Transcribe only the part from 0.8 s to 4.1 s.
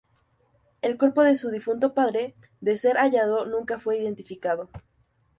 El cuerpo de su difunto padre, de ser hallado, nunca fue